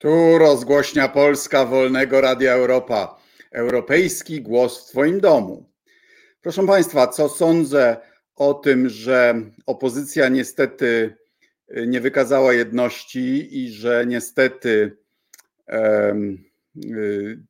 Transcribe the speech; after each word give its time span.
Tu 0.00 0.38
rozgłośnia 0.38 1.08
Polska 1.08 1.64
Wolnego 1.64 2.20
Radia 2.20 2.52
Europa. 2.52 3.20
Europejski 3.52 4.42
głos 4.42 4.84
w 4.84 4.90
Twoim 4.90 5.20
domu. 5.20 5.70
Proszę 6.42 6.66
Państwa, 6.66 7.06
co 7.06 7.28
sądzę 7.28 7.96
o 8.36 8.54
tym, 8.54 8.88
że 8.88 9.34
opozycja 9.66 10.28
niestety 10.28 11.16
nie 11.86 12.00
wykazała 12.00 12.52
jedności 12.52 13.58
i 13.64 13.70
że 13.70 14.04
niestety 14.06 14.96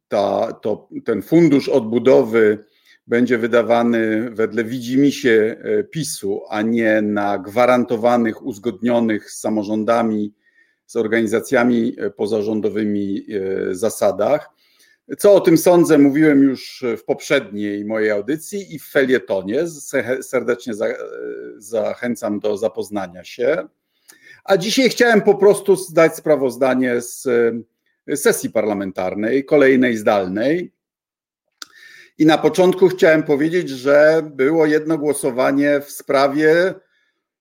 ta, 0.08 0.52
to, 0.52 0.88
ten 1.04 1.22
fundusz 1.22 1.68
odbudowy 1.68 2.64
będzie 3.06 3.38
wydawany 3.38 4.30
wedle 4.30 4.64
widzimisię 4.64 5.56
e, 5.62 5.84
PiSu, 5.84 6.42
a 6.48 6.62
nie 6.62 7.02
na 7.02 7.38
gwarantowanych, 7.38 8.42
uzgodnionych 8.42 9.30
z 9.30 9.40
samorządami 9.40 10.39
z 10.90 10.96
organizacjami 10.96 11.96
e, 11.98 12.10
pozarządowymi 12.10 13.26
e, 13.70 13.74
zasadach. 13.74 14.50
Co 15.18 15.34
o 15.34 15.40
tym 15.40 15.58
sądzę, 15.58 15.98
mówiłem 15.98 16.42
już 16.42 16.84
w 16.98 17.04
poprzedniej 17.04 17.84
mojej 17.84 18.10
audycji 18.10 18.74
i 18.74 18.78
w 18.78 18.90
felietonie. 18.90 19.66
Serdecznie 20.22 20.72
e, 20.72 20.96
zachęcam 21.56 22.40
do 22.40 22.56
zapoznania 22.56 23.24
się. 23.24 23.68
A 24.44 24.56
dzisiaj 24.56 24.88
chciałem 24.88 25.20
po 25.20 25.34
prostu 25.34 25.76
zdać 25.76 26.16
sprawozdanie 26.16 27.00
z 27.00 27.28
sesji 28.14 28.50
parlamentarnej, 28.50 29.44
kolejnej 29.44 29.96
zdalnej. 29.96 30.72
I 32.18 32.26
na 32.26 32.38
początku 32.38 32.88
chciałem 32.88 33.22
powiedzieć, 33.22 33.68
że 33.68 34.22
było 34.24 34.66
jedno 34.66 34.98
głosowanie 34.98 35.80
w 35.80 35.90
sprawie, 35.90 36.74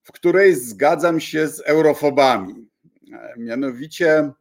w 0.04 0.12
której 0.12 0.56
zgadzam 0.56 1.20
się 1.20 1.48
z 1.48 1.60
eurofobami. 1.60 2.69
Mianowicie 3.38 4.32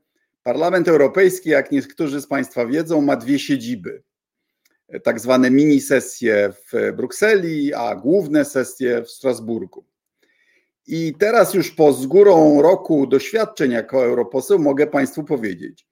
Parlament 0.42 0.88
Europejski, 0.88 1.50
jak 1.50 1.72
niektórzy 1.72 2.20
z 2.20 2.26
Państwa 2.26 2.66
wiedzą, 2.66 3.00
ma 3.00 3.16
dwie 3.16 3.38
siedziby. 3.38 4.02
Tak 5.02 5.20
zwane 5.20 5.50
mini 5.50 5.80
sesje 5.80 6.52
w 6.52 6.92
Brukseli, 6.96 7.74
a 7.74 7.96
główne 7.96 8.44
sesje 8.44 9.02
w 9.02 9.10
Strasburgu. 9.10 9.84
I 10.86 11.14
teraz 11.18 11.54
już 11.54 11.70
po 11.70 11.92
z 11.92 12.06
górą 12.06 12.62
roku 12.62 13.06
doświadczeń 13.06 13.72
jako 13.72 14.04
europoseł 14.04 14.58
mogę 14.58 14.86
Państwu 14.86 15.24
powiedzieć, 15.24 15.86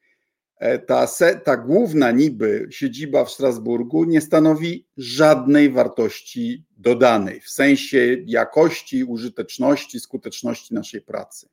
e, 0.58 0.78
ta, 0.78 1.06
se, 1.06 1.40
ta 1.40 1.56
główna 1.56 2.10
niby 2.10 2.66
siedziba 2.70 3.24
w 3.24 3.30
Strasburgu 3.30 4.04
nie 4.04 4.20
stanowi 4.20 4.86
żadnej 4.96 5.70
wartości 5.70 6.64
dodanej 6.76 7.40
w 7.40 7.50
sensie 7.50 8.16
jakości, 8.26 9.04
użyteczności, 9.04 10.00
skuteczności 10.00 10.74
naszej 10.74 11.02
pracy. 11.02 11.48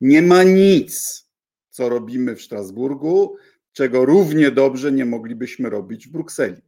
Nie 0.00 0.22
ma 0.22 0.42
nic, 0.42 1.24
co 1.70 1.88
robimy 1.88 2.36
w 2.36 2.42
Strasburgu, 2.42 3.36
czego 3.72 4.04
równie 4.04 4.50
dobrze 4.50 4.92
nie 4.92 5.04
moglibyśmy 5.04 5.70
robić 5.70 6.08
w 6.08 6.10
Brukseli. 6.10 6.62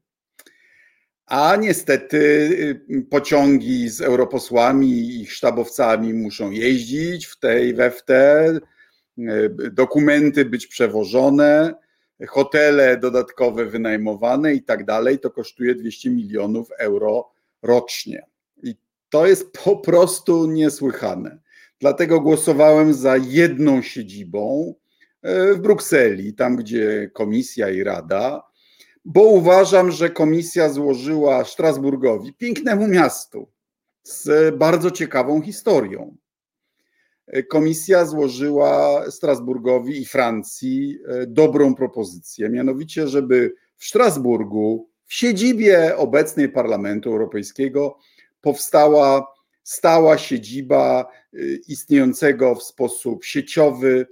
A 1.27 1.57
niestety 1.57 2.19
y, 2.91 3.03
pociągi 3.11 3.89
z 3.89 4.01
europosłami 4.01 5.21
i 5.21 5.27
sztabowcami 5.27 6.15
muszą 6.15 6.51
jeździć 6.51 7.27
w 7.27 7.39
tej 7.39 7.75
we 7.75 7.91
w 7.91 8.05
te, 8.05 8.59
y, 9.19 9.71
dokumenty 9.73 10.45
być 10.45 10.67
przewożone, 10.67 11.75
hotele 12.29 12.97
dodatkowe 12.97 13.67
wynajmowane 13.67 14.55
i 14.55 14.63
tak 14.63 14.85
dalej. 14.85 15.19
To 15.19 15.31
kosztuje 15.31 15.75
200 15.75 16.11
milionów 16.11 16.69
euro 16.79 17.31
rocznie. 17.63 18.27
I 18.63 18.77
to 19.09 19.27
jest 19.27 19.53
po 19.65 19.77
prostu 19.77 20.47
niesłychane. 20.47 21.39
Dlatego 21.81 22.21
głosowałem 22.21 22.95
za 22.95 23.17
jedną 23.17 23.83
siedzibą 23.83 24.75
e, 25.23 25.55
w 25.55 25.59
Brukseli, 25.59 26.35
tam 26.35 26.57
gdzie 26.57 27.11
komisja 27.15 27.71
i 27.71 27.83
rada, 27.83 28.43
bo 29.05 29.23
uważam, 29.23 29.91
że 29.91 30.11
komisja 30.11 30.69
złożyła 30.69 31.45
Strasburgowi, 31.45 32.35
pięknemu 32.35 32.89
miastu, 32.89 33.49
z 34.03 34.57
bardzo 34.57 34.91
ciekawą 34.91 35.43
historią. 35.43 36.17
E, 37.27 37.43
komisja 37.43 38.05
złożyła 38.05 39.05
Strasburgowi 39.11 40.03
i 40.03 40.05
Francji 40.05 40.99
e, 41.09 41.27
dobrą 41.27 41.75
propozycję, 41.75 42.49
mianowicie, 42.49 43.09
żeby 43.09 43.55
w 43.77 43.85
Strasburgu, 43.85 44.89
w 45.07 45.15
siedzibie 45.15 45.97
obecnej 45.97 46.49
Parlamentu 46.49 47.11
Europejskiego, 47.11 47.99
powstała 48.41 49.27
stała 49.69 50.19
siedziba 50.19 51.13
y, 51.35 51.61
istniejącego 51.69 52.55
w 52.55 52.63
sposób 52.63 53.25
sieciowy 53.25 54.07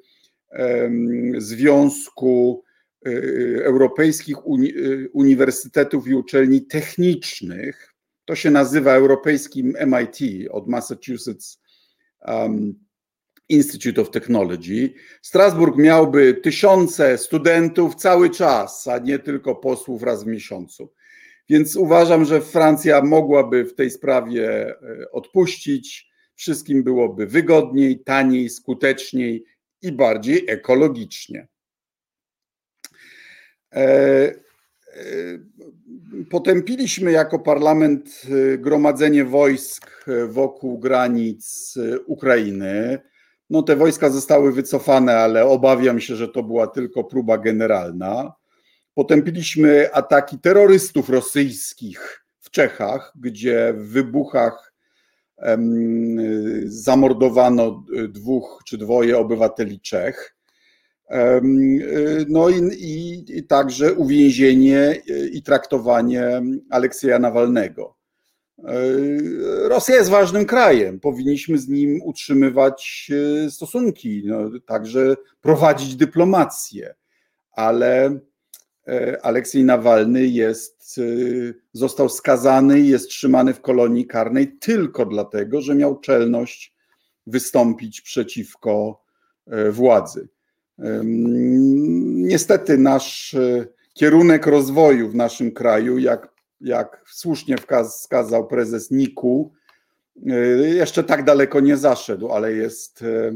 Związku 1.38 2.64
y, 3.06 3.60
Europejskich 3.64 4.36
y, 4.38 5.10
Uniwersytetów 5.12 6.08
i 6.08 6.14
Uczelni 6.14 6.66
Technicznych. 6.66 7.94
To 8.24 8.34
się 8.34 8.50
nazywa 8.50 8.94
Europejskim 8.94 9.76
MIT 9.86 10.48
od 10.50 10.68
Massachusetts 10.68 11.60
Institute 13.48 14.00
of 14.00 14.10
Technology. 14.10 14.94
Strasburg 15.22 15.76
miałby 15.76 16.34
tysiące 16.34 17.18
studentów 17.18 17.94
cały 17.94 18.30
czas, 18.30 18.86
a 18.86 18.98
nie 18.98 19.18
tylko 19.18 19.54
posłów 19.54 20.02
raz 20.02 20.24
w 20.24 20.26
miesiącu. 20.26 20.92
Więc 21.48 21.76
uważam, 21.76 22.24
że 22.24 22.40
Francja 22.40 23.02
mogłaby 23.02 23.64
w 23.64 23.74
tej 23.74 23.90
sprawie 23.90 24.68
e, 24.68 25.10
odpuścić. 25.12 26.10
Wszystkim 26.34 26.82
byłoby 26.82 27.26
wygodniej, 27.26 27.98
taniej, 27.98 28.50
skuteczniej 28.50 29.44
i 29.82 29.92
bardziej 29.92 30.44
ekologicznie. 30.48 31.48
E, 33.72 33.78
e, 33.78 34.34
potępiliśmy 36.30 37.12
jako 37.12 37.38
parlament 37.38 38.22
gromadzenie 38.58 39.24
wojsk 39.24 40.04
wokół 40.28 40.78
granic 40.78 41.74
Ukrainy. 42.06 42.98
No, 43.50 43.62
te 43.62 43.76
wojska 43.76 44.10
zostały 44.10 44.52
wycofane, 44.52 45.18
ale 45.18 45.44
obawiam 45.44 46.00
się, 46.00 46.16
że 46.16 46.28
to 46.28 46.42
była 46.42 46.66
tylko 46.66 47.04
próba 47.04 47.38
generalna. 47.38 48.34
Potępiliśmy 48.96 49.94
ataki 49.94 50.38
terrorystów 50.38 51.08
rosyjskich 51.08 52.24
w 52.40 52.50
Czechach, 52.50 53.12
gdzie 53.20 53.74
w 53.76 53.88
wybuchach 53.88 54.72
zamordowano 56.64 57.84
dwóch 58.08 58.62
czy 58.66 58.78
dwoje 58.78 59.18
obywateli 59.18 59.80
Czech. 59.80 60.36
No 62.28 62.48
i, 62.48 62.60
i, 62.78 63.24
i, 63.38 63.44
także 63.44 63.94
uwięzienie 63.94 65.02
i 65.32 65.42
traktowanie 65.42 66.42
Aleksieja 66.70 67.18
Nawalnego. 67.18 67.96
Rosja 69.62 69.94
jest 69.94 70.10
ważnym 70.10 70.46
krajem, 70.46 71.00
powinniśmy 71.00 71.58
z 71.58 71.68
nim 71.68 72.00
utrzymywać 72.04 73.10
e, 73.46 73.50
stosunki, 73.50 74.22
no, 74.26 74.50
także 74.66 75.16
prowadzić 75.40 75.96
dyplomację, 75.96 76.94
ale 77.52 78.06
E, 78.06 78.20
Aleksiej 79.22 79.64
Nawalny 79.64 80.26
jest, 80.26 80.98
e, 80.98 81.02
został 81.72 82.08
skazany 82.08 82.80
i 82.80 82.88
jest 82.88 83.08
trzymany 83.08 83.54
w 83.54 83.60
kolonii 83.60 84.06
karnej 84.06 84.58
tylko 84.58 85.06
dlatego, 85.06 85.60
że 85.60 85.74
miał 85.74 86.00
czelność 86.00 86.76
wystąpić 87.26 88.00
przeciwko 88.00 89.02
e, 89.46 89.70
władzy. 89.70 90.28
Niestety 92.04 92.78
nasz 92.78 93.36
kierunek 93.94 94.46
rozwoju 94.46 95.08
w 95.08 95.14
naszym 95.14 95.52
kraju, 95.52 95.98
jak, 95.98 96.28
jak 96.60 97.04
słusznie 97.06 97.56
wskazał 97.88 98.46
prezes 98.46 98.90
Niku, 98.90 99.52
jeszcze 100.74 101.04
tak 101.04 101.24
daleko 101.24 101.60
nie 101.60 101.76
zaszedł, 101.76 102.32
ale 102.32 102.52
jest 102.52 103.02
E, 103.02 103.32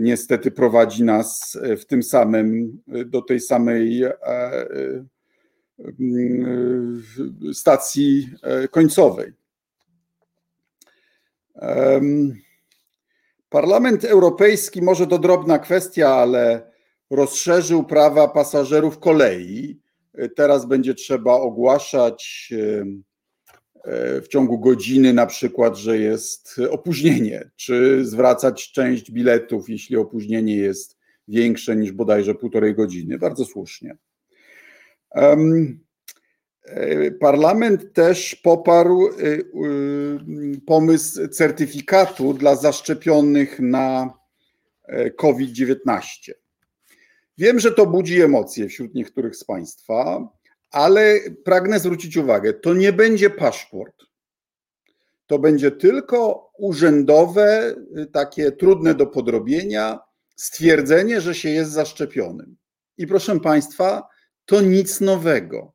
niestety 0.00 0.50
prowadzi 0.50 1.04
nas 1.04 1.58
e, 1.62 1.76
w 1.76 1.86
tym 1.86 2.02
samym, 2.02 2.78
e, 2.88 3.04
do 3.04 3.22
tej 3.22 3.40
samej 3.40 4.04
stacji 7.52 8.28
końcowej. 8.70 9.32
Parlament 13.48 14.04
Europejski, 14.04 14.82
może 14.82 15.06
to 15.06 15.18
drobna 15.18 15.58
kwestia, 15.58 16.08
ale 16.08 16.72
rozszerzył 17.10 17.84
prawa 17.84 18.28
pasażerów 18.28 18.98
kolei. 18.98 19.80
Teraz 20.36 20.66
będzie 20.66 20.94
trzeba 20.94 21.32
ogłaszać 21.32 22.52
w 24.22 24.28
ciągu 24.28 24.58
godziny 24.58 25.12
na 25.12 25.26
przykład, 25.26 25.76
że 25.76 25.98
jest 25.98 26.60
opóźnienie, 26.70 27.50
czy 27.56 28.04
zwracać 28.04 28.72
część 28.72 29.10
biletów, 29.10 29.68
jeśli 29.68 29.96
opóźnienie 29.96 30.56
jest 30.56 30.98
większe 31.28 31.76
niż 31.76 31.92
bodajże 31.92 32.34
półtorej 32.34 32.74
godziny. 32.74 33.18
Bardzo 33.18 33.44
słusznie. 33.44 33.96
E, 36.64 37.10
parlament 37.10 37.92
też 37.92 38.34
poparł 38.34 39.08
e, 39.08 39.12
pomysł 40.66 41.28
certyfikatu 41.28 42.34
dla 42.34 42.56
zaszczepionych 42.56 43.60
na 43.60 44.12
e, 44.84 45.10
COVID-19. 45.10 46.32
Wiem, 47.38 47.60
że 47.60 47.72
to 47.72 47.86
budzi 47.86 48.20
emocje 48.20 48.68
wśród 48.68 48.94
niektórych 48.94 49.36
z 49.36 49.44
Państwa, 49.44 50.28
ale 50.72 51.20
pragnę 51.44 51.80
zwrócić 51.80 52.16
uwagę, 52.16 52.52
to 52.52 52.74
nie 52.74 52.92
będzie 52.92 53.30
paszport. 53.30 54.02
To 55.26 55.38
będzie 55.38 55.70
tylko 55.70 56.50
urzędowe, 56.58 57.74
takie 58.12 58.52
trudne 58.52 58.94
do 58.94 59.06
podrobienia 59.06 59.98
stwierdzenie, 60.36 61.20
że 61.20 61.34
się 61.34 61.50
jest 61.50 61.70
zaszczepionym. 61.70 62.56
I 62.98 63.06
proszę 63.06 63.40
Państwa, 63.40 64.08
to 64.44 64.60
nic 64.60 65.00
nowego. 65.00 65.72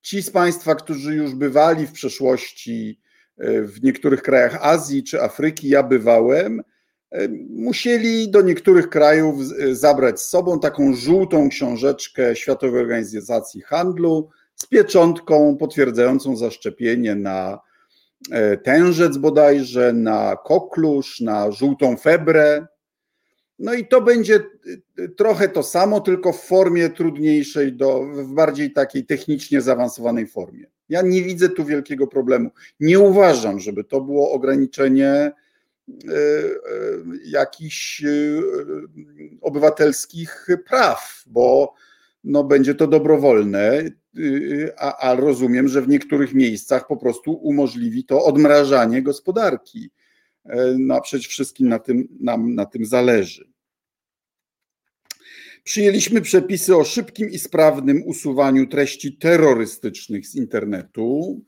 Ci 0.00 0.22
z 0.22 0.30
Państwa, 0.30 0.74
którzy 0.74 1.14
już 1.14 1.34
bywali 1.34 1.86
w 1.86 1.92
przeszłości 1.92 3.00
e, 3.38 3.62
w 3.62 3.82
niektórych 3.82 4.22
krajach 4.22 4.58
Azji 4.60 5.04
czy 5.04 5.22
Afryki, 5.22 5.68
ja 5.68 5.82
bywałem, 5.82 6.62
musieli 7.50 8.30
do 8.30 8.42
niektórych 8.42 8.88
krajów 8.88 9.36
e, 9.58 9.74
zabrać 9.74 10.20
z 10.20 10.28
sobą 10.28 10.60
taką 10.60 10.94
żółtą 10.94 11.48
książeczkę 11.48 12.36
Światowej 12.36 12.80
Organizacji 12.80 13.60
Handlu 13.60 14.28
z 14.54 14.66
pieczątką 14.66 15.56
potwierdzającą 15.56 16.36
zaszczepienie 16.36 17.14
na 17.14 17.58
tężec 18.64 19.16
bodajże, 19.16 19.92
na 19.92 20.36
koklusz, 20.44 21.20
na 21.20 21.50
żółtą 21.50 21.96
febrę. 21.96 22.66
No 23.58 23.74
i 23.74 23.86
to 23.86 24.00
będzie 24.00 24.34
y, 24.34 24.82
y, 24.98 25.08
trochę 25.08 25.48
to 25.48 25.62
samo, 25.62 26.00
tylko 26.00 26.32
w 26.32 26.40
formie 26.40 26.90
trudniejszej, 26.90 27.72
do, 27.72 28.02
w 28.02 28.34
bardziej 28.34 28.72
takiej 28.72 29.06
technicznie 29.06 29.60
zaawansowanej 29.60 30.26
formie. 30.26 30.66
Ja 30.88 31.02
nie 31.02 31.22
widzę 31.22 31.48
tu 31.48 31.64
wielkiego 31.64 32.06
problemu. 32.06 32.50
Nie 32.80 33.00
uważam, 33.00 33.60
żeby 33.60 33.84
to 33.84 34.00
było 34.00 34.30
ograniczenie 34.32 35.32
y, 35.32 35.45
jakichś 37.24 38.02
obywatelskich 39.40 40.46
praw, 40.68 41.22
bo 41.26 41.74
no, 42.24 42.44
będzie 42.44 42.74
to 42.74 42.86
dobrowolne, 42.86 43.84
a, 44.78 44.96
a 44.96 45.14
rozumiem, 45.14 45.68
że 45.68 45.82
w 45.82 45.88
niektórych 45.88 46.34
miejscach 46.34 46.86
po 46.86 46.96
prostu 46.96 47.32
umożliwi 47.32 48.04
to 48.04 48.24
odmrażanie 48.24 49.02
gospodarki 49.02 49.90
no 50.78 50.94
a 50.94 51.00
przede 51.00 51.22
wszystkim 51.22 51.68
na 51.68 51.78
tym, 51.78 52.08
nam 52.20 52.54
na 52.54 52.66
tym 52.66 52.86
zależy. 52.86 53.48
Przyjęliśmy 55.64 56.20
przepisy 56.20 56.76
o 56.76 56.84
szybkim 56.84 57.30
i 57.30 57.38
sprawnym 57.38 58.02
usuwaniu 58.06 58.66
treści 58.66 59.18
terrorystycznych 59.18 60.26
z 60.26 60.34
internetu. 60.34 61.40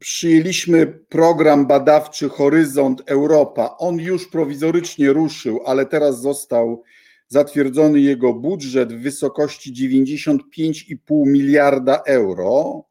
Przyjęliśmy 0.00 0.86
program 0.86 1.66
badawczy 1.66 2.28
Horyzont 2.28 3.02
Europa. 3.06 3.76
On 3.78 3.96
już 3.96 4.28
prowizorycznie 4.28 5.12
ruszył, 5.12 5.60
ale 5.66 5.86
teraz 5.86 6.20
został 6.20 6.82
zatwierdzony 7.28 8.00
jego 8.00 8.34
budżet 8.34 8.92
w 8.92 9.02
wysokości 9.02 9.72
95,5 9.72 11.26
miliarda 11.26 12.02
euro. 12.06 12.84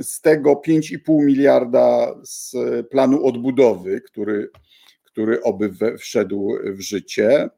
Z 0.00 0.20
tego 0.20 0.52
5,5 0.66 1.24
miliarda 1.24 2.14
z 2.22 2.54
planu 2.90 3.26
odbudowy, 3.26 4.00
który, 4.00 4.50
który 5.04 5.42
oby 5.42 5.98
wszedł 5.98 6.52
w 6.64 6.80
życie. 6.80 7.50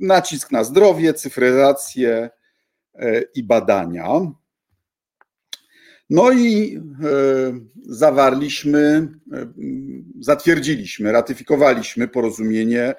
Nacisk 0.00 0.52
na 0.52 0.64
zdrowie, 0.64 1.14
cyfryzację 1.14 2.30
e, 2.94 3.22
i 3.34 3.42
badania. 3.42 4.08
No 6.14 6.32
i 6.32 6.76
e, 6.76 6.80
zawarliśmy, 7.86 9.08
e, 9.32 9.46
zatwierdziliśmy, 10.20 11.12
ratyfikowaliśmy 11.12 12.08
porozumienie 12.08 12.94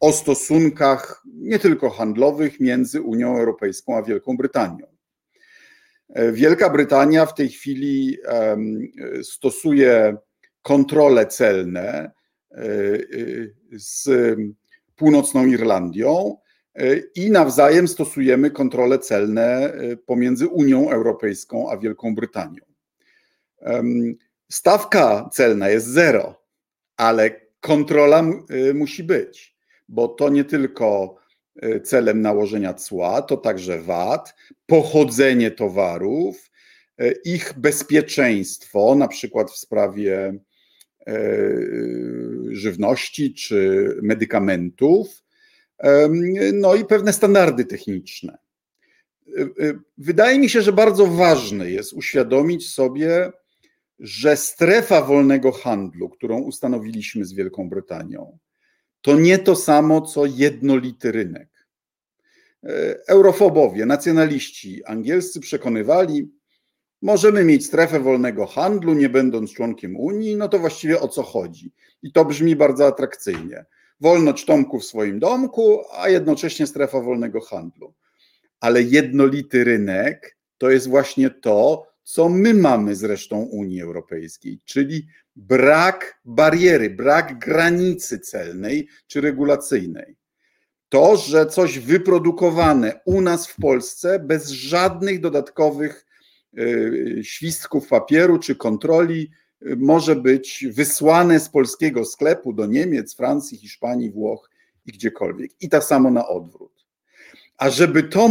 o 0.00 0.12
stosunkach 0.12 1.22
nie 1.34 1.58
tylko 1.58 1.90
handlowych 1.90 2.60
między 2.60 3.00
Unią 3.00 3.38
Europejską 3.38 3.96
a 3.96 4.02
Wielką 4.02 4.36
Brytanią. 4.36 4.86
Wielka 6.32 6.70
Brytania 6.70 7.26
w 7.26 7.34
tej 7.34 7.48
chwili 7.48 8.18
stosuje 9.22 10.16
kontrole 10.62 11.26
celne 11.26 11.80
e, 11.80 12.10
e, 12.52 12.98
z 13.72 14.08
północną 14.96 15.46
Irlandią 15.46 16.36
e, 16.36 16.49
i 17.14 17.30
nawzajem 17.30 17.88
stosujemy 17.88 18.50
kontrole 18.50 18.98
celne 18.98 19.72
pomiędzy 20.06 20.48
Unią 20.48 20.90
Europejską 20.90 21.70
a 21.70 21.78
Wielką 21.78 22.14
Brytanią. 22.14 22.62
Stawka 24.50 25.28
celna 25.32 25.68
jest 25.68 25.86
zero, 25.86 26.42
ale 26.96 27.40
kontrola 27.60 28.24
musi 28.74 29.04
być, 29.04 29.56
bo 29.88 30.08
to 30.08 30.28
nie 30.28 30.44
tylko 30.44 31.20
E, 31.56 31.80
celem 31.80 32.20
nałożenia 32.20 32.74
cła, 32.74 33.22
to 33.22 33.36
także 33.36 33.82
VAT, 33.82 34.34
pochodzenie 34.66 35.50
towarów, 35.50 36.50
e, 36.98 37.12
ich 37.24 37.52
bezpieczeństwo, 37.56 38.94
na 38.94 39.08
przykład 39.08 39.50
w 39.50 39.56
sprawie 39.56 40.34
e, 41.06 41.20
żywności 42.50 43.34
czy 43.34 43.88
medykamentów, 44.02 45.22
no 46.52 46.74
i 46.74 46.84
pewne 46.84 47.12
standardy 47.12 47.64
techniczne. 47.64 48.38
Wydaje 49.98 50.38
mi 50.38 50.48
się, 50.48 50.62
że 50.62 50.72
bardzo 50.72 51.06
ważne 51.06 51.70
jest 51.70 51.92
uświadomić 51.92 52.70
sobie, 52.70 53.32
że 53.98 54.36
strefa 54.36 55.02
wolnego 55.02 55.52
handlu, 55.52 56.08
którą 56.08 56.40
ustanowiliśmy 56.40 57.24
z 57.24 57.32
Wielką 57.32 57.68
Brytanią, 57.68 58.38
to 59.00 59.18
nie 59.18 59.38
to 59.38 59.56
samo, 59.56 60.00
co 60.00 60.26
jednolity 60.26 61.12
rynek. 61.12 61.48
E, 62.64 62.98
eurofobowie, 63.08 63.86
nacjonaliści 63.86 64.84
angielscy 64.84 65.40
przekonywali, 65.40 66.32
możemy 67.02 67.44
mieć 67.44 67.66
strefę 67.66 68.00
wolnego 68.00 68.46
handlu, 68.46 68.94
nie 68.94 69.08
będąc 69.08 69.52
członkiem 69.52 69.96
Unii, 69.96 70.36
no 70.36 70.48
to 70.48 70.58
właściwie 70.58 71.00
o 71.00 71.08
co 71.08 71.22
chodzi? 71.22 71.72
I 72.02 72.12
to 72.12 72.24
brzmi 72.24 72.56
bardzo 72.56 72.86
atrakcyjnie. 72.86 73.64
Wolność 74.00 74.44
Tomku 74.44 74.80
w 74.80 74.84
swoim 74.84 75.18
domku, 75.18 75.82
a 75.92 76.08
jednocześnie 76.08 76.66
strefa 76.66 77.00
wolnego 77.00 77.40
handlu. 77.40 77.94
Ale 78.60 78.82
jednolity 78.82 79.64
rynek 79.64 80.36
to 80.58 80.70
jest 80.70 80.88
właśnie 80.88 81.30
to, 81.30 81.86
co 82.02 82.28
my 82.28 82.54
mamy 82.54 82.96
z 82.96 83.04
resztą 83.04 83.42
Unii 83.42 83.82
Europejskiej, 83.82 84.60
czyli 84.64 85.06
brak 85.36 86.20
bariery, 86.24 86.90
brak 86.90 87.38
granicy 87.38 88.18
celnej 88.18 88.88
czy 89.06 89.20
regulacyjnej. 89.20 90.16
To, 90.88 91.16
że 91.16 91.46
coś 91.46 91.78
wyprodukowane 91.78 93.00
u 93.04 93.20
nas 93.20 93.48
w 93.48 93.56
Polsce 93.56 94.18
bez 94.18 94.48
żadnych 94.48 95.20
dodatkowych 95.20 96.06
y, 96.58 97.20
świstków 97.22 97.88
papieru 97.88 98.38
czy 98.38 98.56
kontroli 98.56 99.30
może 99.76 100.16
być 100.16 100.66
wysłane 100.70 101.40
z 101.40 101.48
polskiego 101.48 102.04
sklepu 102.04 102.52
do 102.52 102.66
Niemiec, 102.66 103.14
Francji, 103.14 103.58
Hiszpanii, 103.58 104.10
Włoch 104.10 104.50
i 104.86 104.92
gdziekolwiek. 104.92 105.50
I 105.60 105.68
tak 105.68 105.84
samo 105.84 106.10
na 106.10 106.28
odwrót. 106.28 106.86
A 107.56 107.70
żeby 107.70 108.02
to 108.02 108.30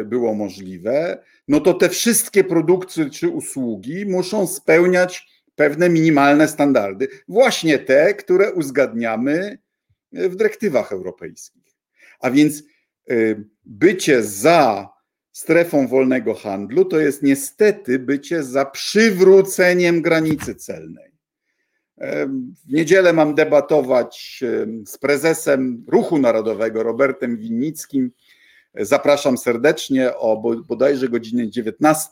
y, 0.00 0.04
było 0.04 0.34
możliwe, 0.34 1.24
no 1.48 1.60
to 1.60 1.74
te 1.74 1.88
wszystkie 1.88 2.44
produkty 2.44 3.10
czy 3.10 3.28
usługi 3.28 4.06
muszą 4.06 4.46
spełniać 4.46 5.28
pewne 5.54 5.88
minimalne 5.88 6.48
standardy, 6.48 7.08
właśnie 7.28 7.78
te, 7.78 8.14
które 8.14 8.52
uzgadniamy 8.52 9.58
w 10.12 10.36
dyrektywach 10.36 10.92
europejskich. 10.92 11.62
A 12.20 12.30
więc 12.30 12.62
y, 13.10 13.44
bycie 13.64 14.22
za 14.22 14.91
strefą 15.32 15.88
wolnego 15.88 16.34
handlu 16.34 16.84
to 16.84 17.00
jest 17.00 17.22
niestety 17.22 17.98
bycie 17.98 18.42
za 18.42 18.64
przywróceniem 18.64 20.02
granicy 20.02 20.54
celnej. 20.54 21.12
W 22.66 22.72
niedzielę 22.72 23.12
mam 23.12 23.34
debatować 23.34 24.40
z 24.86 24.98
prezesem 24.98 25.84
Ruchu 25.88 26.18
Narodowego 26.18 26.82
Robertem 26.82 27.36
Winnickim. 27.36 28.10
Zapraszam 28.74 29.38
serdecznie 29.38 30.16
o 30.16 30.56
bodajże 30.68 31.08
godzinie 31.08 31.50
19. 31.50 32.10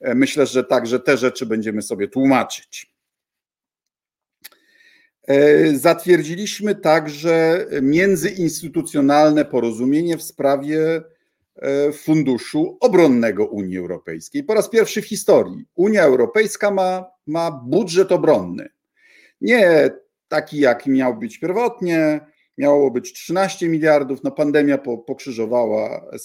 Myślę, 0.00 0.46
że 0.46 0.64
także 0.64 1.00
te 1.00 1.16
rzeczy 1.16 1.46
będziemy 1.46 1.82
sobie 1.82 2.08
tłumaczyć. 2.08 2.94
E, 5.28 5.76
zatwierdziliśmy 5.76 6.74
także 6.74 7.66
międzyinstytucjonalne 7.82 9.44
porozumienie 9.44 10.16
w 10.16 10.22
sprawie 10.22 10.96
e, 10.96 11.02
Funduszu 11.92 12.76
Obronnego 12.80 13.46
Unii 13.46 13.78
Europejskiej. 13.78 14.44
Po 14.44 14.54
raz 14.54 14.68
pierwszy 14.68 15.02
w 15.02 15.06
historii 15.06 15.64
Unia 15.74 16.02
Europejska 16.02 16.70
ma, 16.70 17.10
ma 17.26 17.50
budżet 17.50 18.12
obronny. 18.12 18.68
Nie 19.40 19.90
taki, 20.28 20.58
jaki 20.58 20.90
miał 20.90 21.16
być 21.16 21.38
pierwotnie, 21.38 22.20
miało 22.58 22.90
być 22.90 23.12
13 23.12 23.68
miliardów, 23.68 24.24
no 24.24 24.30
pandemia 24.30 24.78
po, 24.78 24.98
pokrzyżowała 24.98 25.88
e, 25.90 26.18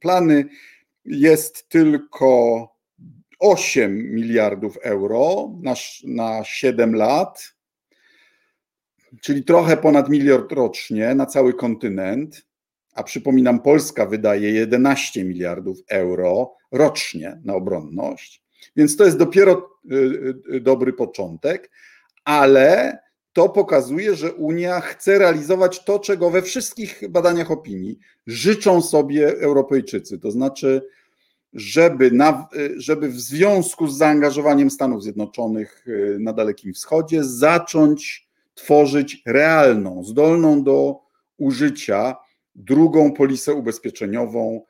plany. 0.00 0.44
Jest 1.04 1.68
tylko 1.68 2.68
8 3.38 4.14
miliardów 4.14 4.76
euro 4.76 5.52
na, 5.62 5.74
na 6.04 6.44
7 6.44 6.94
lat 6.94 7.58
czyli 9.20 9.44
trochę 9.44 9.76
ponad 9.76 10.08
miliard 10.08 10.52
rocznie 10.52 11.14
na 11.14 11.26
cały 11.26 11.54
kontynent, 11.54 12.47
a 12.98 13.02
przypominam, 13.02 13.60
Polska 13.60 14.06
wydaje 14.06 14.50
11 14.50 15.24
miliardów 15.24 15.78
euro 15.88 16.54
rocznie 16.72 17.40
na 17.44 17.54
obronność, 17.54 18.42
więc 18.76 18.96
to 18.96 19.04
jest 19.04 19.18
dopiero 19.18 19.70
y, 19.92 19.94
y, 20.54 20.60
dobry 20.60 20.92
początek, 20.92 21.70
ale 22.24 22.98
to 23.32 23.48
pokazuje, 23.48 24.14
że 24.14 24.32
Unia 24.32 24.80
chce 24.80 25.18
realizować 25.18 25.84
to, 25.84 25.98
czego 25.98 26.30
we 26.30 26.42
wszystkich 26.42 27.02
badaniach 27.10 27.50
opinii 27.50 27.98
życzą 28.26 28.82
sobie 28.82 29.40
Europejczycy, 29.40 30.18
to 30.18 30.30
znaczy, 30.30 30.82
żeby, 31.52 32.10
na, 32.10 32.48
żeby 32.76 33.08
w 33.08 33.20
związku 33.20 33.88
z 33.88 33.98
zaangażowaniem 33.98 34.70
Stanów 34.70 35.02
Zjednoczonych 35.02 35.86
na 36.18 36.32
Dalekim 36.32 36.74
Wschodzie 36.74 37.24
zacząć 37.24 38.28
tworzyć 38.54 39.22
realną, 39.26 40.04
zdolną 40.04 40.62
do 40.62 41.00
użycia 41.36 42.16
drugą 42.58 43.12
polisę 43.12 43.54
ubezpieczeniową 43.54 44.64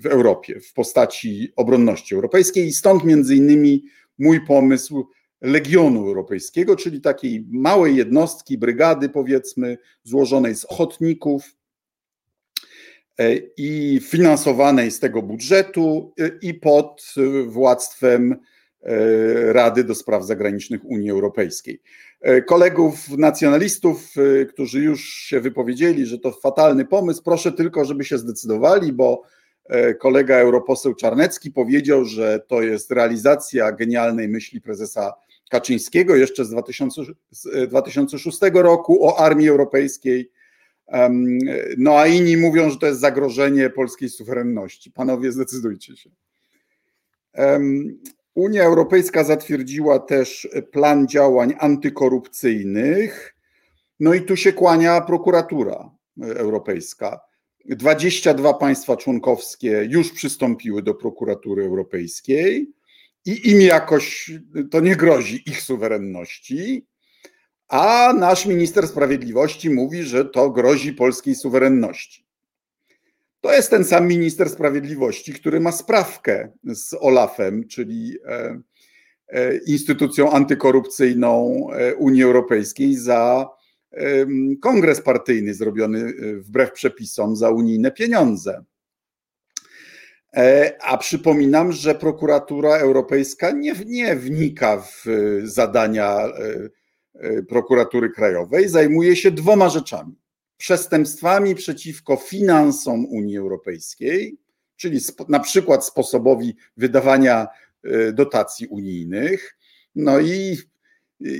w 0.00 0.06
Europie 0.06 0.60
w 0.60 0.72
postaci 0.72 1.52
obronności 1.56 2.14
europejskiej. 2.14 2.66
I 2.66 2.72
stąd 2.72 3.04
między 3.04 3.36
innymi 3.36 3.84
mój 4.18 4.46
pomysł 4.46 5.06
Legionu 5.40 6.06
Europejskiego, 6.06 6.76
czyli 6.76 7.00
takiej 7.00 7.46
małej 7.50 7.96
jednostki, 7.96 8.58
brygady 8.58 9.08
powiedzmy, 9.08 9.78
złożonej 10.02 10.54
z 10.54 10.64
ochotników 10.64 11.56
e, 13.18 13.36
i 13.56 14.00
finansowanej 14.02 14.90
z 14.90 15.00
tego 15.00 15.22
budżetu 15.22 16.12
e, 16.20 16.30
i 16.42 16.54
pod 16.54 17.14
władztwem 17.46 18.36
Rady 19.52 19.84
do 19.84 19.94
Spraw 19.94 20.24
Zagranicznych 20.24 20.84
Unii 20.84 21.10
Europejskiej. 21.10 21.82
Kolegów 22.46 23.08
nacjonalistów, 23.18 24.14
którzy 24.48 24.80
już 24.80 25.04
się 25.04 25.40
wypowiedzieli, 25.40 26.06
że 26.06 26.18
to 26.18 26.32
fatalny 26.32 26.84
pomysł, 26.84 27.22
proszę 27.22 27.52
tylko, 27.52 27.84
żeby 27.84 28.04
się 28.04 28.18
zdecydowali, 28.18 28.92
bo 28.92 29.22
kolega 30.00 30.36
europoseł 30.36 30.94
Czarnecki 30.94 31.50
powiedział, 31.50 32.04
że 32.04 32.40
to 32.48 32.62
jest 32.62 32.90
realizacja 32.90 33.72
genialnej 33.72 34.28
myśli 34.28 34.60
prezesa 34.60 35.12
Kaczyńskiego 35.50 36.16
jeszcze 36.16 36.44
z, 36.44 36.50
2000, 36.50 37.02
z 37.30 37.68
2006 37.68 38.38
roku 38.54 39.06
o 39.06 39.20
armii 39.20 39.48
europejskiej. 39.48 40.30
No 41.78 41.98
a 41.98 42.06
inni 42.06 42.36
mówią, 42.36 42.70
że 42.70 42.78
to 42.78 42.86
jest 42.86 43.00
zagrożenie 43.00 43.70
polskiej 43.70 44.08
suwerenności. 44.08 44.90
Panowie, 44.90 45.32
zdecydujcie 45.32 45.96
się. 45.96 46.10
Unia 48.36 48.64
Europejska 48.64 49.24
zatwierdziła 49.24 49.98
też 49.98 50.48
plan 50.72 51.08
działań 51.08 51.54
antykorupcyjnych. 51.58 53.34
No 54.00 54.14
i 54.14 54.22
tu 54.22 54.36
się 54.36 54.52
kłania 54.52 55.00
prokuratura 55.00 55.90
europejska. 56.22 57.20
22 57.64 58.54
państwa 58.54 58.96
członkowskie 58.96 59.86
już 59.90 60.12
przystąpiły 60.12 60.82
do 60.82 60.94
prokuratury 60.94 61.64
europejskiej 61.64 62.72
i 63.24 63.50
im 63.50 63.60
jakoś 63.60 64.32
to 64.70 64.80
nie 64.80 64.96
grozi 64.96 65.50
ich 65.50 65.62
suwerenności, 65.62 66.86
a 67.68 68.12
nasz 68.18 68.46
minister 68.46 68.88
sprawiedliwości 68.88 69.70
mówi, 69.70 70.02
że 70.02 70.24
to 70.24 70.50
grozi 70.50 70.92
polskiej 70.92 71.34
suwerenności. 71.34 72.25
To 73.46 73.52
jest 73.52 73.70
ten 73.70 73.84
sam 73.84 74.08
minister 74.08 74.50
sprawiedliwości, 74.50 75.32
który 75.32 75.60
ma 75.60 75.72
sprawkę 75.72 76.48
z 76.64 76.94
OLAF-em, 77.00 77.68
czyli 77.68 78.18
e, 78.24 78.60
e, 79.28 79.56
instytucją 79.56 80.30
antykorupcyjną 80.30 81.66
e, 81.72 81.94
Unii 81.94 82.22
Europejskiej 82.22 82.94
za 82.94 83.48
kongres 84.62 85.00
partyjny 85.00 85.54
zrobiony 85.54 86.14
wbrew 86.40 86.72
przepisom 86.72 87.36
za 87.36 87.50
unijne 87.50 87.90
pieniądze. 87.90 88.64
A 90.82 90.98
przypominam, 90.98 91.72
że 91.72 91.94
prokuratura 91.94 92.76
europejska 92.76 93.50
nie, 93.50 93.74
nie 93.86 94.16
wnika 94.16 94.82
w 94.82 95.04
zadania 95.44 96.18
prokuratury 97.48 98.10
krajowej, 98.10 98.68
zajmuje 98.68 99.16
się 99.16 99.30
dwoma 99.30 99.68
rzeczami: 99.68 100.16
przestępstwami 100.56 101.54
przeciwko 101.54 102.16
finansom 102.16 103.06
Unii 103.06 103.38
Europejskiej, 103.38 104.38
czyli 104.76 105.00
na 105.28 105.40
przykład 105.40 105.86
sposobowi 105.86 106.56
wydawania 106.76 107.46
dotacji 108.12 108.66
unijnych. 108.66 109.56
No 109.94 110.20
i 110.20 110.56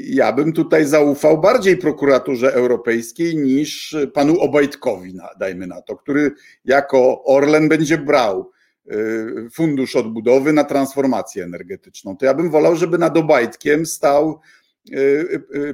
ja 0.05 0.33
bym 0.33 0.53
tutaj 0.53 0.87
zaufał 0.87 1.41
bardziej 1.41 1.77
prokuraturze 1.77 2.55
europejskiej 2.55 3.37
niż 3.37 3.97
panu 4.15 4.41
Obajtkowi, 4.41 5.15
dajmy 5.39 5.67
na 5.67 5.83
to, 5.83 5.97
który 5.97 6.31
jako 6.65 7.25
Orlen 7.25 7.69
będzie 7.69 7.99
brał 7.99 8.53
Y, 8.93 9.51
fundusz 9.51 9.97
odbudowy 9.97 10.53
na 10.53 10.65
transformację 10.65 11.45
energetyczną. 11.45 12.17
To 12.17 12.27
ja 12.27 12.35
bym 12.35 12.51
wolał, 12.51 12.77
żeby 12.77 12.99
nad 12.99 13.17
Obajtkiem 13.17 13.87
stał 13.87 14.41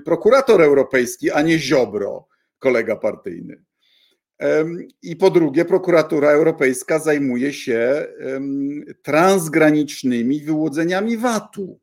prokurator 0.04 0.62
europejski, 0.62 1.30
a 1.30 1.42
nie 1.42 1.58
Ziobro, 1.58 2.26
kolega 2.62 2.96
partyjny. 2.96 3.64
I 5.02 5.16
po 5.16 5.30
drugie, 5.30 5.64
prokuratura 5.64 6.30
europejska 6.30 6.98
zajmuje 6.98 7.52
się 7.52 8.06
transgranicznymi 9.02 10.40
wyłudzeniami 10.40 11.16
VAT-u. 11.16 11.80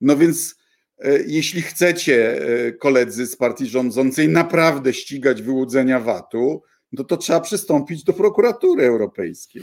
No 0.00 0.16
więc, 0.16 0.56
e, 0.98 1.18
jeśli 1.26 1.62
chcecie, 1.62 2.42
e, 2.42 2.72
koledzy 2.72 3.26
z 3.26 3.36
partii 3.36 3.66
rządzącej, 3.66 4.28
naprawdę 4.28 4.92
ścigać 4.92 5.42
wyłudzenia 5.42 6.00
VAT-u, 6.00 6.62
no 6.92 7.04
to 7.04 7.16
trzeba 7.16 7.40
przystąpić 7.40 8.04
do 8.04 8.12
prokuratury 8.12 8.84
europejskiej. 8.84 9.62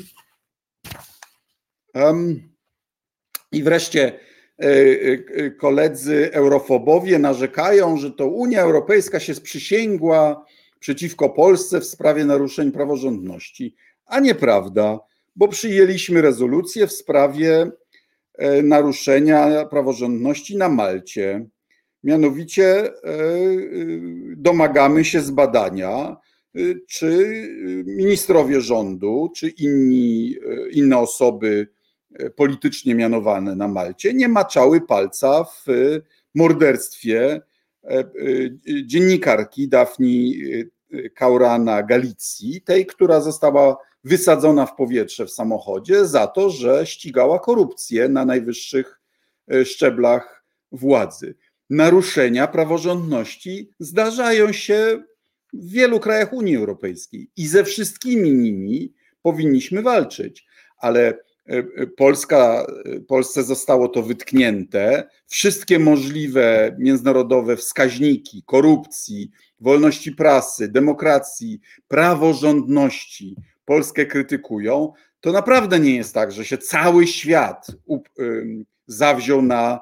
I 3.52 3.64
wreszcie 3.64 4.20
koledzy 5.58 6.30
eurofobowie 6.34 7.20
narzekają, 7.20 7.98
że 7.98 8.12
to 8.12 8.28
Unia 8.28 8.62
Europejska 8.62 9.20
się 9.20 9.36
sprzysięgła 9.36 10.46
przeciwko 10.80 11.30
Polsce 11.30 11.80
w 11.80 11.86
sprawie 11.86 12.26
naruszeń 12.26 12.72
praworządności. 12.72 13.76
A 14.06 14.20
nieprawda, 14.20 15.00
bo 15.36 15.48
przyjęliśmy 15.48 16.22
rezolucję 16.22 16.88
w 16.88 16.92
sprawie 16.92 17.72
e, 18.38 18.62
naruszenia 18.64 19.66
praworządności 19.66 20.58
na 20.58 20.70
Malcie. 20.70 21.46
Mianowicie 22.04 22.92
domagamy 24.38 25.06
się 25.06 25.22
zbadania, 25.22 26.18
czy 26.88 27.42
ministrowie 27.86 28.62
rządu, 28.62 29.32
czy 29.36 29.50
inni, 29.50 30.36
inne 30.72 30.98
osoby 30.98 31.68
politycznie 32.36 32.96
mianowane 32.96 33.56
na 33.56 33.68
Malcie 33.68 34.14
nie 34.14 34.28
maczały 34.28 34.82
palca 34.82 35.44
w 35.44 35.66
morderstwie 36.36 37.42
e, 37.84 37.90
e, 37.90 38.06
dziennikarki 38.86 39.68
Dafni 39.68 40.42
e, 40.94 41.10
Kaurana 41.10 41.84
Galicji, 41.84 42.62
tej, 42.62 42.86
która 42.86 43.22
została 43.22 43.78
wysadzona 44.04 44.66
w 44.66 44.76
powietrze 44.76 45.26
w 45.26 45.32
samochodzie 45.32 46.06
za 46.06 46.28
to, 46.28 46.50
że 46.50 46.86
ścigała 46.86 47.40
korupcję 47.40 48.10
na 48.10 48.26
najwyższych 48.26 49.00
szczeblach 49.66 50.44
władzy. 50.72 51.36
Naruszenia 51.70 52.48
praworządności 52.48 53.72
zdarzają 53.80 54.52
się 54.52 55.04
w 55.54 55.72
wielu 55.72 56.00
krajach 56.00 56.34
Unii 56.34 56.56
Europejskiej 56.56 57.30
i 57.38 57.48
ze 57.48 57.64
wszystkimi 57.64 58.34
nimi 58.34 58.94
powinniśmy 59.22 59.82
walczyć, 59.82 60.46
ale 60.78 61.14
E, 61.14 61.16
e, 61.18 61.37
Polska, 61.98 62.68
e, 62.86 63.00
Polsce 63.00 63.44
zostało 63.44 63.88
to 63.88 64.04
wytknięte. 64.04 65.10
Wszystkie 65.28 65.80
możliwe 65.80 66.76
międzynarodowe 66.80 67.58
wskaźniki 67.58 68.44
korupcji, 68.46 69.32
wolności 69.60 70.12
prasy, 70.12 70.68
demokracji, 70.68 71.60
praworządności 71.88 73.36
Polskę 73.66 74.06
krytykują. 74.06 74.94
To 75.22 75.32
naprawdę 75.32 75.80
nie 75.80 75.96
jest 75.96 76.14
tak, 76.14 76.32
że 76.32 76.46
się 76.46 76.58
cały 76.58 77.08
świat 77.08 77.68
zawziął 78.88 79.42
na, 79.42 79.80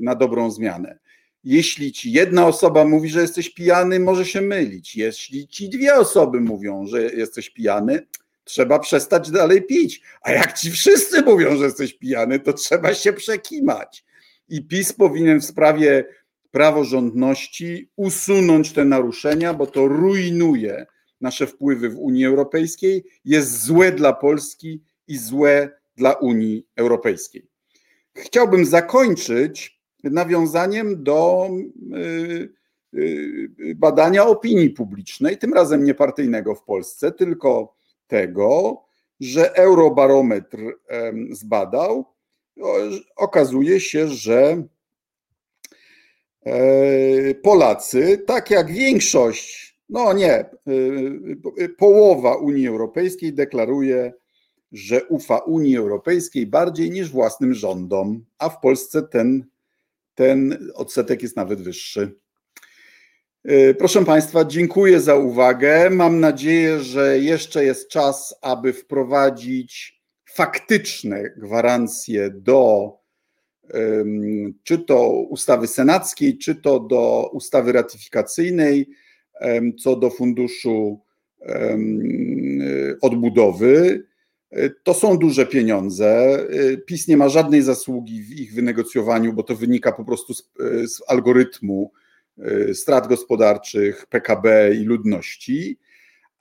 na 0.00 0.14
dobrą 0.14 0.50
zmianę. 0.50 0.98
Jeśli 1.44 1.92
ci 1.92 2.12
jedna 2.12 2.46
osoba 2.46 2.84
mówi, 2.84 3.08
że 3.08 3.20
jesteś 3.20 3.50
pijany, 3.50 4.00
może 4.00 4.24
się 4.24 4.40
mylić. 4.40 4.96
Jeśli 4.96 5.48
ci 5.48 5.68
dwie 5.68 5.94
osoby 5.94 6.40
mówią, 6.40 6.86
że 6.86 7.02
jesteś 7.02 7.50
pijany, 7.50 8.06
trzeba 8.48 8.78
przestać 8.78 9.30
dalej 9.30 9.62
pić. 9.62 10.02
A 10.22 10.32
jak 10.32 10.52
ci 10.52 10.70
wszyscy 10.70 11.22
mówią, 11.22 11.56
że 11.56 11.64
jesteś 11.64 11.94
pijany, 11.94 12.40
to 12.40 12.52
trzeba 12.52 12.94
się 12.94 13.12
przekimać. 13.12 14.04
I 14.48 14.62
PiS 14.62 14.92
powinien 14.92 15.40
w 15.40 15.44
sprawie 15.44 16.04
praworządności 16.50 17.90
usunąć 17.96 18.72
te 18.72 18.84
naruszenia, 18.84 19.54
bo 19.54 19.66
to 19.66 19.88
rujnuje 19.88 20.86
nasze 21.20 21.46
wpływy 21.46 21.88
w 21.88 21.98
Unii 21.98 22.26
Europejskiej, 22.26 23.04
jest 23.24 23.64
złe 23.64 23.92
dla 23.92 24.12
Polski 24.12 24.82
i 25.08 25.18
złe 25.18 25.70
dla 25.96 26.12
Unii 26.12 26.66
Europejskiej. 26.76 27.46
Chciałbym 28.16 28.64
zakończyć 28.64 29.80
nawiązaniem 30.04 31.02
do 31.04 31.48
badania 33.76 34.26
opinii 34.26 34.70
publicznej, 34.70 35.38
tym 35.38 35.54
razem 35.54 35.84
nie 35.84 35.94
partyjnego 35.94 36.54
w 36.54 36.62
Polsce, 36.62 37.12
tylko 37.12 37.77
tego, 38.08 38.82
że 39.20 39.56
Eurobarometr 39.56 40.58
zbadał, 41.30 42.04
okazuje 43.16 43.80
się, 43.80 44.08
że 44.08 44.62
e, 46.42 47.34
Polacy, 47.34 48.18
tak 48.26 48.50
jak 48.50 48.72
większość, 48.72 49.78
no 49.88 50.12
nie, 50.12 50.32
e, 50.34 50.48
połowa 51.78 52.36
Unii 52.36 52.68
Europejskiej 52.68 53.32
deklaruje, 53.32 54.12
że 54.72 55.04
ufa 55.04 55.38
Unii 55.38 55.76
Europejskiej 55.76 56.46
bardziej 56.46 56.90
niż 56.90 57.10
własnym 57.10 57.54
rządom, 57.54 58.24
a 58.38 58.48
w 58.48 58.60
Polsce 58.60 59.02
ten, 59.02 59.46
ten 60.14 60.70
odsetek 60.74 61.22
jest 61.22 61.36
nawet 61.36 61.60
wyższy. 61.60 62.18
E, 63.48 63.74
proszę 63.74 64.04
Państwa, 64.04 64.44
dziękuję 64.44 65.00
za 65.00 65.14
uwagę. 65.16 65.90
Mam 65.90 66.20
nadzieję, 66.20 66.80
że 66.80 67.18
jeszcze 67.18 67.64
jest 67.64 67.88
czas, 67.88 68.34
aby 68.42 68.72
wprowadzić 68.72 70.00
faktyczne 70.30 71.30
gwarancje 71.36 72.30
do 72.30 72.92
czy 74.62 74.78
to 74.78 75.10
ustawy 75.10 75.66
senackiej, 75.66 76.38
czy 76.38 76.54
to 76.54 76.80
do 76.80 77.30
ustawy 77.32 77.72
ratyfikacyjnej 77.72 78.88
co 79.78 79.96
do 79.96 80.10
funduszu 80.10 81.00
odbudowy. 83.00 84.04
E, 84.50 84.70
to 84.70 84.94
są 84.94 85.18
duże 85.18 85.46
pieniądze. 85.46 86.38
E, 86.50 86.76
PiS 86.76 87.08
nie 87.08 87.16
ma 87.16 87.28
żadnej 87.28 87.62
zasługi 87.62 88.22
w 88.22 88.32
ich 88.32 88.54
wynegocjowaniu, 88.54 89.32
bo 89.32 89.42
to 89.42 89.56
wynika 89.56 89.92
po 89.92 90.04
prostu 90.04 90.34
z, 90.34 90.50
z 90.86 91.02
algorytmu 91.06 91.92
strat 92.74 93.06
gospodarczych, 93.06 94.06
PKB 94.06 94.74
i 94.74 94.84
ludności, 94.84 95.78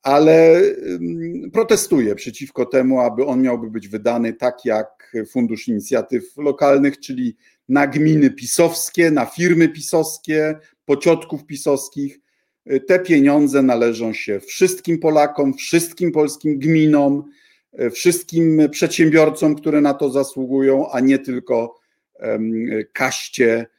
ale 0.04 0.62
protestuję 1.54 2.16
przeciwko 2.16 2.66
temu, 2.66 3.00
aby 3.00 3.26
on 3.26 3.42
miałby 3.42 3.72
być 3.72 3.88
wydany 3.88 4.34
tak 4.34 4.66
jak 4.66 5.16
Fundusz 5.32 5.68
Inicjatyw 5.68 6.38
Lokalnych, 6.38 7.00
czyli 7.00 7.36
na 7.70 7.88
gminy 7.88 8.30
pisowskie, 8.30 9.12
na 9.12 9.26
firmy 9.26 9.70
pisowskie, 9.70 10.56
pociotków 10.86 11.46
pisowskich. 11.46 12.20
Y, 12.72 12.80
te 12.80 13.00
pieniądze 13.00 13.62
należą 13.62 14.14
się 14.14 14.40
wszystkim 14.40 15.00
Polakom, 15.00 15.54
wszystkim 15.54 16.12
polskim 16.12 16.60
gminom, 16.60 17.24
y, 17.82 17.90
wszystkim 17.90 18.62
przedsiębiorcom, 18.72 19.56
które 19.56 19.82
na 19.82 19.94
to 19.94 20.10
zasługują, 20.10 20.92
a 20.92 21.00
nie 21.00 21.20
tylko 21.20 21.80
kaście 22.94 23.60
Y, 23.62 23.77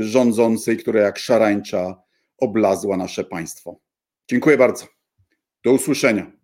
rządzącej, 0.00 0.76
która 0.76 1.00
jak 1.00 1.18
szarańcza 1.18 2.02
oblazła 2.38 2.96
nasze 2.96 3.24
państwo. 3.24 3.80
Dziękuję 4.30 4.58
bardzo. 4.58 4.86
Do 5.64 5.72
usłyszenia. 5.72 6.41